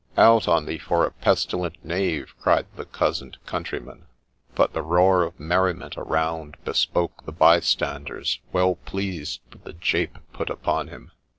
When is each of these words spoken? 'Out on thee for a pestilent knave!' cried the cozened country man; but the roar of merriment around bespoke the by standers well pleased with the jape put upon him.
'Out 0.17 0.47
on 0.47 0.65
thee 0.65 0.79
for 0.79 1.05
a 1.05 1.11
pestilent 1.11 1.75
knave!' 1.85 2.33
cried 2.41 2.65
the 2.75 2.85
cozened 2.85 3.37
country 3.45 3.79
man; 3.79 4.07
but 4.55 4.73
the 4.73 4.81
roar 4.81 5.21
of 5.21 5.39
merriment 5.39 5.95
around 5.95 6.57
bespoke 6.65 7.23
the 7.27 7.31
by 7.31 7.59
standers 7.59 8.39
well 8.51 8.77
pleased 8.77 9.41
with 9.53 9.63
the 9.63 9.73
jape 9.73 10.17
put 10.33 10.49
upon 10.49 10.87
him. 10.87 11.11